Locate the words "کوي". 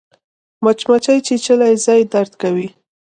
2.41-2.67